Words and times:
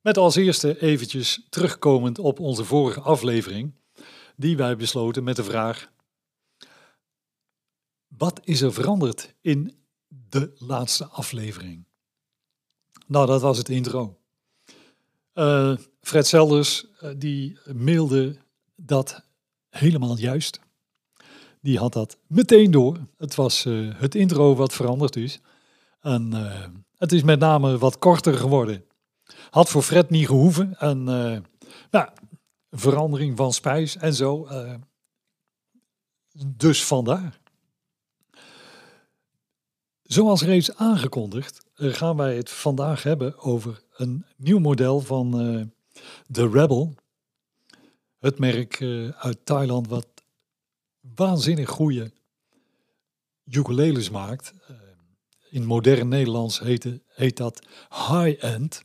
Met 0.00 0.16
als 0.16 0.36
eerste 0.36 0.80
eventjes 0.80 1.46
terugkomend 1.48 2.18
op 2.18 2.38
onze 2.38 2.64
vorige 2.64 3.00
aflevering, 3.00 3.74
die 4.36 4.56
wij 4.56 4.76
besloten 4.76 5.24
met 5.24 5.36
de 5.36 5.44
vraag: 5.44 5.90
wat 8.08 8.40
is 8.44 8.60
er 8.60 8.72
veranderd 8.72 9.34
in 9.40 9.76
de 10.08 10.52
laatste 10.58 11.06
aflevering? 11.06 11.84
Nou, 13.06 13.26
dat 13.26 13.40
was 13.40 13.58
het 13.58 13.68
intro. 13.68 14.18
Uh, 15.34 15.76
Fred 16.00 16.26
Selders 16.26 16.86
uh, 17.02 17.10
die 17.16 17.58
mailde 17.74 18.36
dat 18.76 19.24
helemaal 19.70 20.18
juist. 20.18 20.60
Die 21.60 21.78
had 21.78 21.92
dat 21.92 22.18
meteen 22.26 22.70
door. 22.70 22.98
Het 23.16 23.34
was 23.34 23.64
uh, 23.64 23.94
het 23.94 24.14
intro 24.14 24.54
wat 24.54 24.72
veranderd 24.72 25.16
is. 25.16 25.40
En 26.00 26.32
het 26.96 27.12
is 27.12 27.22
met 27.22 27.38
name 27.38 27.78
wat 27.78 27.98
korter 27.98 28.34
geworden. 28.34 28.84
Had 29.50 29.68
voor 29.68 29.82
Fred 29.82 30.10
niet 30.10 30.26
gehoeven. 30.26 30.78
En 30.78 31.04
nou, 31.90 32.08
verandering 32.70 33.36
van 33.36 33.52
spijs 33.52 33.96
en 33.96 34.14
zo. 34.14 34.48
dus 36.46 36.84
vandaar. 36.84 37.40
Zoals 40.02 40.42
reeds 40.42 40.76
aangekondigd 40.76 41.60
gaan 41.74 42.16
wij 42.16 42.36
het 42.36 42.50
vandaag 42.50 43.02
hebben 43.02 43.38
over 43.38 43.82
een 43.96 44.24
nieuw 44.36 44.58
model 44.58 45.00
van 45.00 45.40
uh, 45.46 45.62
de 46.26 46.48
Rebel. 46.48 46.94
Het 48.18 48.38
merk 48.38 48.82
uit 49.16 49.38
Thailand 49.44 49.88
wat 49.88 50.06
waanzinnig 51.14 51.68
goede 51.68 52.12
ukuleles 53.44 54.10
maakt. 54.10 54.52
In 55.50 55.64
modern 55.64 56.08
Nederlands 56.08 56.58
heet, 56.58 56.86
heet 57.06 57.36
dat 57.36 57.66
high-end. 57.90 58.84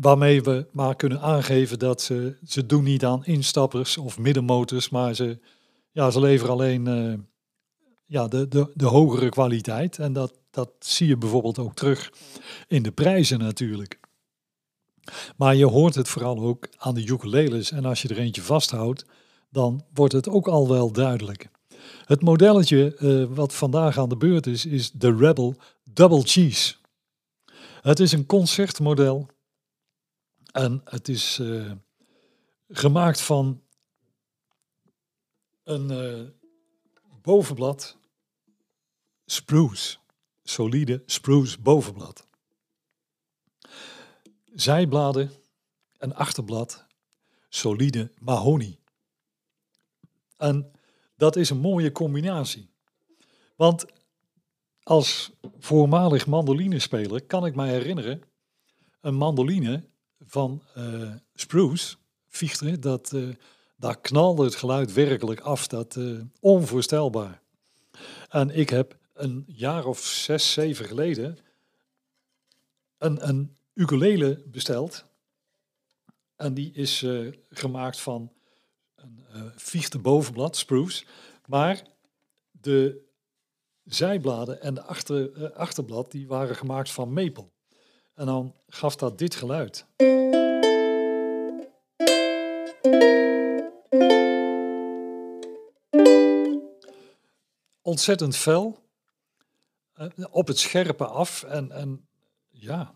Waarmee 0.00 0.42
we 0.42 0.66
maar 0.72 0.96
kunnen 0.96 1.20
aangeven 1.20 1.78
dat 1.78 2.02
ze, 2.02 2.36
ze 2.46 2.66
doen 2.66 2.84
niet 2.84 3.04
aan 3.04 3.24
instappers 3.24 3.96
of 3.98 4.18
middenmotors, 4.18 4.88
maar 4.88 5.14
ze, 5.14 5.38
ja, 5.90 6.10
ze 6.10 6.20
leveren 6.20 6.52
alleen 6.52 6.84
ja, 8.06 8.28
de, 8.28 8.48
de, 8.48 8.70
de 8.74 8.86
hogere 8.86 9.28
kwaliteit. 9.28 9.98
En 9.98 10.12
dat, 10.12 10.32
dat 10.50 10.70
zie 10.78 11.06
je 11.06 11.16
bijvoorbeeld 11.16 11.58
ook 11.58 11.74
terug 11.74 12.12
in 12.68 12.82
de 12.82 12.92
prijzen 12.92 13.38
natuurlijk. 13.38 14.00
Maar 15.36 15.54
je 15.54 15.66
hoort 15.66 15.94
het 15.94 16.08
vooral 16.08 16.38
ook 16.38 16.68
aan 16.76 16.94
de 16.94 17.08
ukuleles. 17.08 17.70
En 17.70 17.84
als 17.84 18.02
je 18.02 18.08
er 18.08 18.18
eentje 18.18 18.42
vasthoudt, 18.42 19.04
dan 19.50 19.84
wordt 19.94 20.12
het 20.12 20.28
ook 20.28 20.48
al 20.48 20.68
wel 20.68 20.92
duidelijk. 20.92 21.48
Het 22.04 22.22
modelletje 22.22 22.96
uh, 23.00 23.36
wat 23.36 23.54
vandaag 23.54 23.98
aan 23.98 24.08
de 24.08 24.16
beurt 24.16 24.46
is, 24.46 24.66
is 24.66 24.90
de 24.90 25.16
Rebel 25.16 25.54
Double 25.84 26.22
Cheese. 26.22 26.74
Het 27.80 28.00
is 28.00 28.12
een 28.12 28.26
concertmodel 28.26 29.28
en 30.56 30.80
het 30.84 31.08
is 31.08 31.38
uh, 31.38 31.72
gemaakt 32.68 33.20
van 33.20 33.62
een 35.62 35.90
uh, 35.90 36.28
bovenblad 37.22 37.96
spruce, 39.26 39.98
solide 40.42 41.02
spruce 41.06 41.60
bovenblad. 41.60 42.26
Zijbladen 44.54 45.30
en 45.98 46.14
achterblad 46.14 46.86
solide 47.48 48.12
mahonie. 48.18 48.78
En 50.36 50.70
dat 51.16 51.36
is 51.36 51.50
een 51.50 51.58
mooie 51.58 51.92
combinatie. 51.92 52.70
Want 53.56 53.86
als 54.82 55.30
voormalig 55.58 56.26
mandolinespeler 56.26 57.24
kan 57.24 57.46
ik 57.46 57.54
me 57.54 57.66
herinneren, 57.66 58.22
een 59.00 59.14
mandoline 59.14 59.94
van 60.20 60.62
uh, 60.76 61.14
Spruce, 61.34 61.96
Fichte, 62.28 62.78
dat, 62.78 63.12
uh, 63.12 63.34
daar 63.76 64.00
knalde 64.00 64.44
het 64.44 64.54
geluid 64.54 64.92
werkelijk 64.92 65.40
af, 65.40 65.66
dat 65.66 65.96
uh, 65.96 66.20
onvoorstelbaar. 66.40 67.42
En 68.28 68.50
ik 68.50 68.70
heb 68.70 68.98
een 69.12 69.44
jaar 69.46 69.84
of 69.84 70.04
zes, 70.04 70.52
zeven 70.52 70.84
geleden 70.84 71.38
een, 72.98 73.28
een 73.28 73.56
ukulele 73.74 74.42
besteld. 74.46 75.04
En 76.36 76.54
die 76.54 76.72
is 76.72 77.06
gemaakt 77.50 78.00
van 78.00 78.32
een 78.94 79.26
uh, 79.74 80.02
bovenblad, 80.02 80.56
spruce. 80.56 81.04
Maar 81.46 81.82
de 82.50 83.04
zijbladen 83.84 84.60
en 84.60 84.74
de 84.74 84.82
achter, 84.82 85.52
achterblad 85.52 86.10
die 86.10 86.26
waren 86.26 86.56
gemaakt 86.56 86.90
van 86.90 87.12
maple. 87.12 87.48
En 88.16 88.26
dan 88.26 88.54
gaf 88.68 88.96
dat 88.96 89.18
dit 89.18 89.34
geluid. 89.34 89.86
Ontzettend 97.82 98.36
fel. 98.36 98.78
op 100.30 100.46
het 100.46 100.58
scherpe 100.58 101.06
af. 101.06 101.42
En, 101.42 101.72
en 101.72 102.06
ja, 102.50 102.94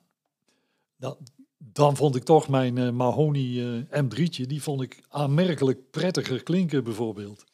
dat, 0.97 1.19
dan 1.57 1.97
vond 1.97 2.17
ik 2.17 2.25
toch 2.25 2.49
mijn 2.49 2.77
uh, 2.77 2.91
Mahoney 2.91 3.43
uh, 3.43 3.83
M3'tje, 4.05 4.47
die 4.47 4.63
vond 4.63 4.83
ik 4.83 5.03
aanmerkelijk 5.09 5.91
prettiger 5.91 6.43
klinken 6.43 6.85
bijvoorbeeld. 6.85 7.45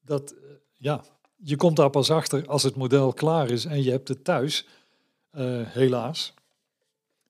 Dat, 0.00 0.34
ja, 0.72 1.04
je 1.36 1.56
komt 1.56 1.76
daar 1.76 1.90
pas 1.90 2.10
achter 2.10 2.46
als 2.46 2.62
het 2.62 2.76
model 2.76 3.12
klaar 3.12 3.50
is 3.50 3.64
en 3.64 3.82
je 3.82 3.90
hebt 3.90 4.08
het 4.08 4.24
thuis, 4.24 4.66
helaas. 5.66 6.34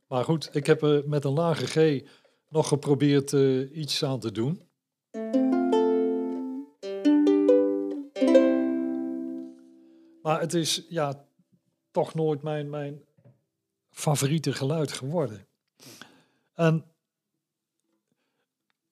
Maar 0.07 0.25
goed, 0.25 0.49
ik 0.53 0.67
heb 0.67 0.83
er 0.83 1.09
met 1.09 1.25
een 1.25 1.33
lage 1.33 1.67
G 1.67 2.09
nog 2.49 2.69
geprobeerd 2.69 3.33
iets 3.73 4.05
aan 4.05 4.21
te 4.21 4.33
doen. 4.33 4.63
Maar 10.23 10.41
het 10.41 10.55
is 10.55 10.87
ja, 10.89 11.27
toch 11.91 12.15
nooit 12.15 12.43
mijn, 12.43 12.71
mijn 12.71 13.05
favoriete 13.91 14.53
geluid 14.53 14.93
geworden. 14.93 15.47
En 16.55 16.85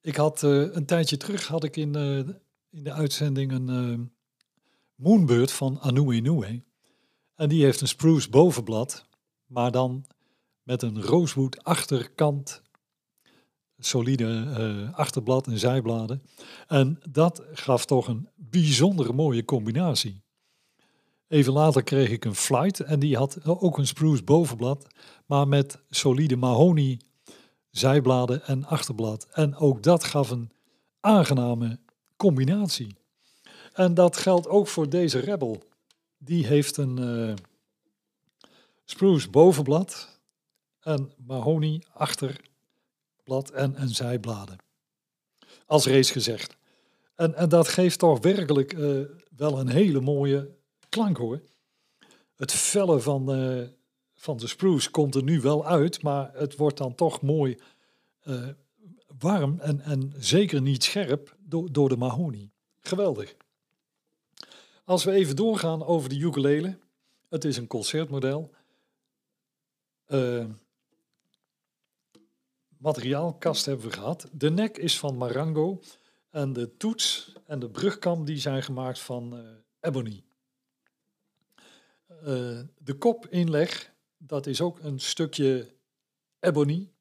ik 0.00 0.16
had 0.16 0.42
een 0.42 0.86
tijdje 0.86 1.16
terug 1.16 1.46
had 1.46 1.64
ik 1.64 1.76
in, 1.76 1.94
in 2.70 2.82
de 2.84 2.92
uitzending 2.92 3.52
een 3.52 3.68
uh, 3.68 4.06
Moonbird 4.94 5.52
van 5.52 5.80
Anu 5.80 6.12
Inoue. 6.12 6.64
En 7.38 7.48
die 7.48 7.64
heeft 7.64 7.80
een 7.80 7.88
spruce 7.88 8.30
bovenblad, 8.30 9.06
maar 9.46 9.70
dan 9.70 10.04
met 10.62 10.82
een 10.82 11.02
rosewood 11.02 11.64
achterkant, 11.64 12.62
solide 13.78 14.90
achterblad 14.92 15.46
en 15.46 15.58
zijbladen. 15.58 16.22
En 16.66 17.00
dat 17.08 17.42
gaf 17.52 17.84
toch 17.84 18.08
een 18.08 18.28
bijzondere 18.34 19.12
mooie 19.12 19.44
combinatie. 19.44 20.22
Even 21.28 21.52
later 21.52 21.82
kreeg 21.82 22.10
ik 22.10 22.24
een 22.24 22.34
flight 22.34 22.80
en 22.80 22.98
die 22.98 23.16
had 23.16 23.44
ook 23.44 23.78
een 23.78 23.86
spruce 23.86 24.24
bovenblad, 24.24 24.86
maar 25.26 25.48
met 25.48 25.78
solide 25.90 26.36
mahonie 26.36 27.00
zijbladen 27.70 28.46
en 28.46 28.64
achterblad. 28.64 29.26
En 29.32 29.56
ook 29.56 29.82
dat 29.82 30.04
gaf 30.04 30.30
een 30.30 30.50
aangename 31.00 31.78
combinatie. 32.16 32.96
En 33.72 33.94
dat 33.94 34.16
geldt 34.16 34.48
ook 34.48 34.68
voor 34.68 34.88
deze 34.88 35.18
Rebel. 35.18 35.67
Die 36.18 36.46
heeft 36.46 36.76
een 36.76 37.00
uh, 37.00 37.34
spruce 38.84 39.30
bovenblad 39.30 40.20
en 40.80 41.12
mahonie 41.16 41.86
achterblad 41.92 43.50
en, 43.50 43.80
een 43.82 43.88
zijbladen. 43.88 44.58
Als 45.66 45.86
reeds 45.86 46.10
gezegd. 46.10 46.56
En, 47.14 47.34
en 47.34 47.48
dat 47.48 47.68
geeft 47.68 47.98
toch 47.98 48.20
werkelijk 48.20 48.72
uh, 48.72 49.00
wel 49.36 49.60
een 49.60 49.68
hele 49.68 50.00
mooie 50.00 50.56
klank 50.88 51.16
hoor. 51.16 51.42
Het 52.36 52.52
vellen 52.52 53.02
van, 53.02 53.38
uh, 53.38 53.66
van 54.14 54.36
de 54.36 54.46
spruce 54.46 54.90
komt 54.90 55.14
er 55.14 55.22
nu 55.22 55.40
wel 55.40 55.66
uit, 55.66 56.02
maar 56.02 56.30
het 56.34 56.56
wordt 56.56 56.78
dan 56.78 56.94
toch 56.94 57.22
mooi 57.22 57.58
warm 59.18 59.60
en, 59.60 59.80
en 59.80 60.12
zeker 60.18 60.62
niet 60.62 60.84
scherp 60.84 61.36
door, 61.38 61.72
door 61.72 61.88
de 61.88 61.96
mahonie. 61.96 62.52
Geweldig. 62.80 63.34
Als 64.88 65.04
we 65.04 65.12
even 65.12 65.36
doorgaan 65.36 65.84
over 65.84 66.08
de 66.08 66.18
ukulele. 66.18 66.78
Het 67.28 67.44
is 67.44 67.56
een 67.56 67.66
concertmodel. 67.66 68.50
Uh, 70.06 70.46
materiaalkast 72.78 73.64
hebben 73.64 73.86
we 73.86 73.92
gehad. 73.92 74.28
De 74.32 74.50
nek 74.50 74.78
is 74.78 74.98
van 74.98 75.16
Marango 75.16 75.80
en 76.30 76.52
de 76.52 76.76
toets 76.76 77.32
en 77.46 77.58
de 77.58 77.70
brugkam 77.70 78.24
die 78.24 78.36
zijn 78.36 78.62
gemaakt 78.62 78.98
van 78.98 79.34
uh, 79.34 79.48
ebony. 79.80 80.24
Uh, 82.08 82.60
de 82.78 82.94
kopinleg, 82.98 83.92
dat 84.16 84.46
is 84.46 84.60
ook 84.60 84.78
een 84.78 85.00
stukje 85.00 85.74
ebony. 86.40 86.92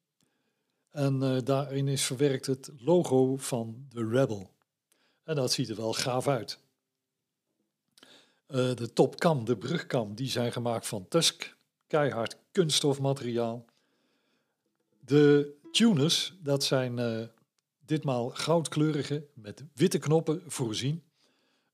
En 0.89 1.43
daarin 1.43 1.87
is 1.87 2.03
verwerkt 2.05 2.45
het 2.45 2.71
logo 2.77 3.37
van 3.37 3.85
de 3.89 4.07
Rebel. 4.07 4.51
En 5.23 5.35
dat 5.35 5.51
ziet 5.51 5.69
er 5.69 5.75
wel 5.75 5.93
gaaf 5.93 6.27
uit. 6.27 6.65
Uh, 8.49 8.75
de 8.75 8.93
topkam, 8.93 9.45
de 9.45 9.57
brugkam, 9.57 10.15
die 10.15 10.29
zijn 10.29 10.51
gemaakt 10.51 10.87
van 10.87 11.07
tusk, 11.07 11.57
keihard 11.87 12.37
kunststofmateriaal. 12.51 13.65
De 14.99 15.55
tuners, 15.71 16.33
dat 16.43 16.63
zijn 16.63 16.97
uh, 16.97 17.21
ditmaal 17.85 18.29
goudkleurige 18.29 19.27
met 19.33 19.63
witte 19.73 19.97
knoppen 19.97 20.41
voorzien. 20.45 21.03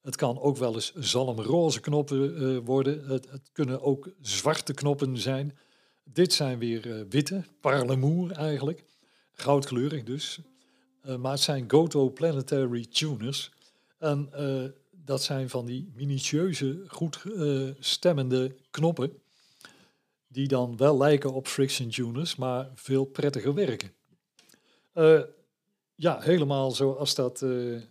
Het 0.01 0.15
kan 0.15 0.39
ook 0.39 0.57
wel 0.57 0.73
eens 0.73 0.93
zalmroze 0.93 1.79
knoppen 1.79 2.41
uh, 2.41 2.57
worden. 2.63 3.07
Het, 3.07 3.31
het, 3.31 3.49
kunnen 3.51 3.81
ook 3.81 4.09
zwarte 4.21 4.73
knoppen 4.73 5.17
zijn. 5.17 5.57
Dit 6.03 6.33
zijn 6.33 6.59
weer 6.59 7.07
witte, 7.09 7.43
parlemoer 7.61 8.31
eigenlijk. 8.31 8.83
Goudkleurig 9.31 10.03
dus. 10.03 10.39
maar 11.19 11.31
het 11.31 11.41
zijn 11.41 11.71
Goto 11.71 12.09
Planetary 12.09 12.85
Tuners. 12.85 13.51
En 13.97 14.29
dat 15.05 15.23
zijn 15.23 15.49
van 15.49 15.65
die 15.65 15.91
minutieuze, 15.95 16.83
goed 16.87 17.23
uh, 17.25 17.69
stemmende 17.79 18.55
knoppen. 18.71 19.21
Die 20.27 20.47
dan 20.47 20.77
wel 20.77 20.97
lijken 20.97 21.33
op 21.33 21.47
friction 21.47 21.89
tuners, 21.89 22.35
maar 22.35 22.71
veel 22.75 23.05
prettiger 23.05 23.53
werken. 23.53 23.93
Uh, 24.93 25.21
ja, 25.95 26.19
helemaal 26.19 26.71
zoals 26.71 27.15
dat 27.15 27.41
uh, 27.41 27.81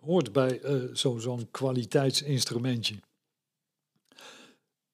hoort 0.00 0.32
bij 0.32 0.60
zo'n 0.92 1.48
kwaliteitsinstrumentje. 1.50 2.94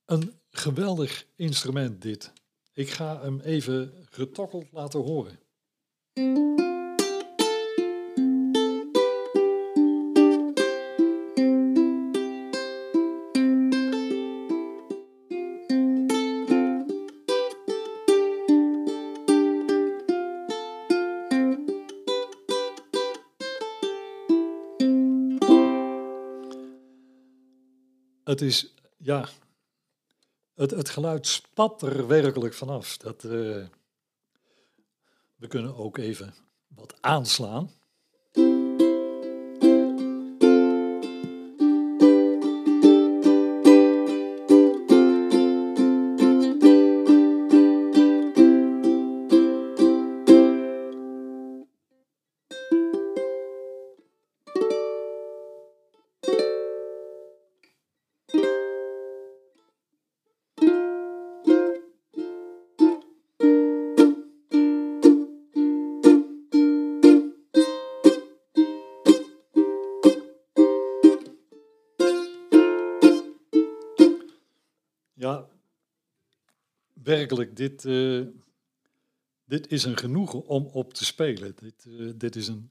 Een 0.04 0.34
geweldig 0.50 1.26
instrument 1.36 2.02
dit. 2.02 2.32
Ik 2.72 2.90
ga 2.90 3.20
hem 3.20 3.40
even 3.40 3.92
getokkeld 4.10 4.66
laten 4.72 5.00
horen. 5.00 5.38
Het 28.30 28.40
is, 28.40 28.74
ja, 28.96 29.28
het, 30.54 30.70
het 30.70 30.88
geluid 30.88 31.26
spat 31.26 31.82
er 31.82 32.06
werkelijk 32.06 32.54
vanaf. 32.54 32.96
Dat, 32.96 33.24
uh, 33.24 33.66
we 35.36 35.46
kunnen 35.48 35.76
ook 35.76 35.98
even 35.98 36.34
wat 36.68 36.94
aanslaan. 37.00 37.70
Werkelijk, 77.10 77.56
dit, 77.56 77.84
uh, 77.84 78.26
dit 79.44 79.70
is 79.70 79.84
een 79.84 79.96
genoegen 79.96 80.46
om 80.46 80.66
op 80.66 80.94
te 80.94 81.04
spelen. 81.04 81.52
Dit, 81.56 81.84
uh, 81.88 82.12
dit 82.16 82.36
is 82.36 82.48
een 82.48 82.70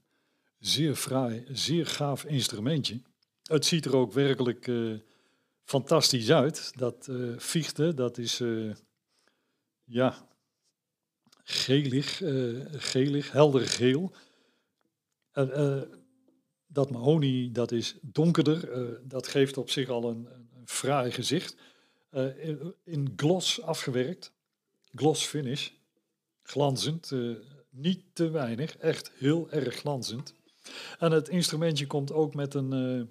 zeer 0.58 0.94
fraai, 0.94 1.44
zeer 1.52 1.86
gaaf 1.86 2.24
instrumentje. 2.24 3.00
Het 3.42 3.64
ziet 3.64 3.84
er 3.84 3.96
ook 3.96 4.12
werkelijk 4.12 4.66
uh, 4.66 4.98
fantastisch 5.64 6.30
uit. 6.30 6.72
Dat 6.76 7.06
uh, 7.10 7.38
Fichte, 7.38 7.94
dat 7.94 8.18
is 8.18 8.42
ja, 9.84 10.28
gelig, 11.44 12.20
gelig, 12.72 13.32
helder 13.32 13.66
geel. 13.66 14.12
dat 16.66 16.90
mahonie, 16.90 17.50
dat 17.52 17.72
is 17.72 17.98
donkerder. 18.02 18.58
dat 19.08 19.28
geeft 19.28 19.56
op 19.56 19.70
zich 19.70 19.88
al 19.88 20.10
een, 20.10 20.28
een 20.56 20.68
fraai 20.68 21.10
gezicht. 21.10 21.56
In, 22.12 22.74
in 22.84 23.12
gloss 23.16 23.62
afgewerkt 23.62 24.32
gloss 24.94 25.26
finish. 25.26 25.70
Glanzend, 26.42 27.10
uh, 27.10 27.36
niet 27.70 28.04
te 28.12 28.30
weinig, 28.30 28.76
echt 28.76 29.12
heel 29.14 29.50
erg 29.50 29.74
glanzend. 29.74 30.34
En 30.98 31.12
het 31.12 31.28
instrumentje 31.28 31.86
komt 31.86 32.12
ook 32.12 32.34
met 32.34 32.54
een 32.54 32.72
uh, 32.72 33.06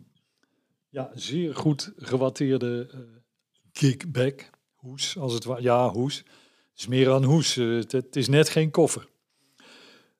ja, 0.89 1.11
zeer 1.13 1.55
goed 1.55 1.93
gewatteerde 1.97 2.89
kickback. 3.71 4.49
Hoes, 4.73 5.17
als 5.17 5.33
het 5.33 5.43
ware. 5.43 5.61
Ja, 5.61 5.89
hoes. 5.89 6.17
Het 6.17 6.25
is 6.75 6.87
meer 6.87 7.07
een 7.07 7.23
hoes. 7.23 7.55
Het, 7.55 7.91
het, 7.91 8.15
is 8.15 8.27
net 8.27 8.49
geen 8.49 8.71
koffer. 8.71 9.07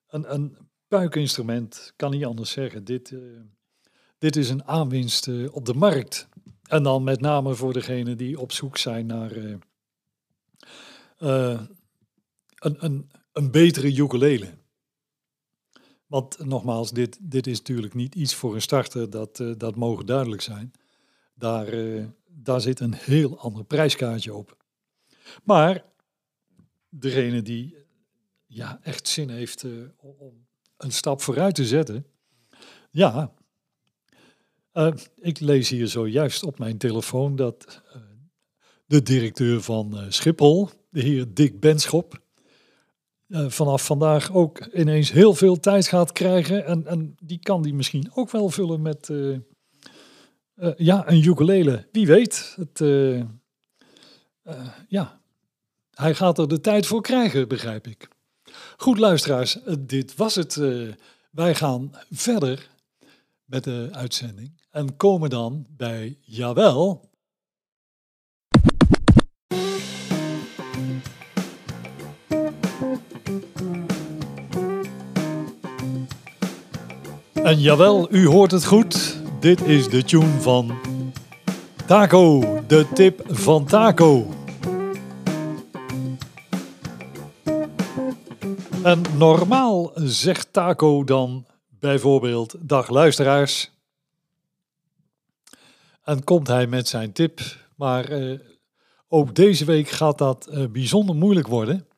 Een, 0.08 0.32
een 0.34 0.56
puikinstrument, 0.88 1.92
kan 1.96 2.10
niet 2.10 2.24
anders 2.24 2.50
zeggen. 2.50 2.84
Dit, 2.84 3.14
dit 4.18 4.36
is 4.36 4.50
een 4.50 4.64
aanwinst 4.64 5.28
op 5.50 5.64
de 5.64 5.74
markt. 5.74 6.28
En 6.70 6.82
dan 6.82 7.02
met 7.02 7.20
name 7.20 7.54
voor 7.54 7.72
degenen 7.72 8.16
die 8.16 8.40
op 8.40 8.52
zoek 8.52 8.76
zijn 8.76 9.06
naar 9.06 9.36
uh, 9.36 9.56
een, 11.18 12.84
een, 12.84 13.10
een 13.32 13.50
betere 13.50 13.96
ukulele. 13.96 14.58
Want 16.06 16.44
nogmaals, 16.44 16.90
dit, 16.90 17.18
dit 17.20 17.46
is 17.46 17.58
natuurlijk 17.58 17.94
niet 17.94 18.14
iets 18.14 18.34
voor 18.34 18.54
een 18.54 18.62
starter, 18.62 19.10
dat, 19.10 19.38
uh, 19.38 19.54
dat 19.56 19.76
mogen 19.76 20.06
duidelijk 20.06 20.42
zijn. 20.42 20.72
Daar, 21.34 21.74
daar 22.26 22.60
zit 22.60 22.80
een 22.80 22.94
heel 22.94 23.38
ander 23.38 23.64
prijskaartje 23.64 24.34
op. 24.34 24.56
Maar 25.44 25.84
degene 26.88 27.42
die 27.42 27.76
ja, 28.46 28.80
echt 28.82 29.08
zin 29.08 29.28
heeft 29.28 29.64
om 29.96 30.46
een 30.76 30.92
stap 30.92 31.22
vooruit 31.22 31.54
te 31.54 31.66
zetten, 31.66 32.06
ja, 32.90 33.34
ik 35.14 35.40
lees 35.40 35.68
hier 35.68 35.88
zojuist 35.88 36.42
op 36.42 36.58
mijn 36.58 36.78
telefoon 36.78 37.36
dat 37.36 37.82
de 38.86 39.02
directeur 39.02 39.60
van 39.62 39.96
Schiphol, 40.08 40.68
de 40.90 41.00
heer 41.00 41.34
Dick 41.34 41.60
Benschop, 41.60 42.20
vanaf 43.28 43.84
vandaag 43.84 44.32
ook 44.32 44.66
ineens 44.66 45.12
heel 45.12 45.34
veel 45.34 45.60
tijd 45.60 45.88
gaat 45.88 46.12
krijgen. 46.12 46.66
En, 46.66 46.86
en 46.86 47.14
die 47.22 47.38
kan 47.38 47.62
die 47.62 47.74
misschien 47.74 48.10
ook 48.14 48.30
wel 48.30 48.48
vullen 48.48 48.82
met 48.82 49.10
ja, 50.76 51.08
een 51.08 51.24
ukulele. 51.24 51.88
Wie 51.92 52.06
weet. 52.06 52.56
Het, 52.56 52.78
ja, 54.88 55.20
hij 55.94 56.14
gaat 56.14 56.38
er 56.38 56.48
de 56.48 56.60
tijd 56.60 56.86
voor 56.86 57.02
krijgen, 57.02 57.48
begrijp 57.48 57.86
ik. 57.86 58.08
Goed, 58.76 58.98
luisteraars, 58.98 59.58
dit 59.78 60.14
was 60.16 60.34
het. 60.34 60.60
wij 61.30 61.54
gaan 61.54 61.90
verder 62.10 62.68
met 63.50 63.64
de 63.64 63.88
uitzending 63.92 64.60
en 64.70 64.96
komen 64.96 65.30
dan 65.30 65.66
bij 65.76 66.18
Jawel. 66.20 67.08
En 77.42 77.60
jawel, 77.60 78.12
u 78.12 78.26
hoort 78.26 78.50
het 78.50 78.64
goed. 78.64 79.22
Dit 79.40 79.60
is 79.60 79.88
de 79.88 80.04
tune 80.04 80.40
van 80.40 80.78
Taco, 81.86 82.40
de 82.66 82.88
tip 82.94 83.22
van 83.26 83.64
Taco. 83.64 84.26
En 88.82 89.02
normaal 89.16 89.90
zegt 89.94 90.52
Taco 90.52 91.04
dan 91.04 91.44
bijvoorbeeld 91.80 92.56
dag 92.60 92.88
luisteraars. 92.88 93.70
En 96.02 96.24
komt 96.24 96.46
hij 96.46 96.66
met 96.66 96.88
zijn 96.88 97.12
tip, 97.12 97.40
maar 97.76 98.12
uh, 98.12 98.40
ook 99.08 99.34
deze 99.34 99.64
week 99.64 99.88
gaat 99.88 100.18
dat 100.18 100.48
uh, 100.50 100.66
bijzonder 100.66 101.16
moeilijk 101.16 101.46
worden. 101.46 101.88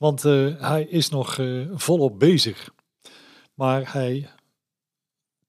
Want 0.00 0.24
eh, 0.24 0.60
hij 0.60 0.84
is 0.84 1.08
nog 1.08 1.38
eh, 1.38 1.68
volop 1.72 2.18
bezig. 2.18 2.74
Maar 3.54 3.92
hij 3.92 4.30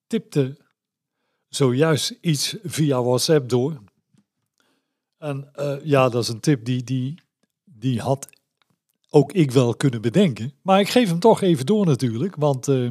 tipte 0.08 0.58
zojuist 1.48 2.17
iets 2.22 2.55
via 2.63 3.03
WhatsApp 3.03 3.50
door. 3.50 3.81
En 5.17 5.50
eh, 5.53 5.77
ja, 5.84 6.10
dat 6.10 6.24
is 6.24 6.29
een 6.29 6.39
tip 6.39 6.65
die, 6.65 6.84
die, 6.84 7.20
die 7.63 8.01
had 8.01 8.29
ook 9.13 9.31
ik 9.31 9.51
wel 9.51 9.75
kunnen 9.75 10.01
bedenken. 10.01 10.53
Maar 10.61 10.79
ik 10.79 10.89
geef 10.89 11.09
hem 11.09 11.19
toch 11.19 11.41
even 11.41 11.65
door 11.65 11.85
natuurlijk. 11.85 12.35
Want 12.35 12.67
eh, 12.67 12.89